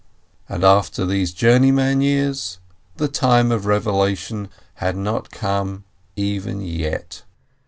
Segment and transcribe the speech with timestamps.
[0.49, 2.57] And after these journeyman years,
[2.97, 4.49] the time of revelation
[4.81, 5.83] had not come
[6.15, 7.21] even yet.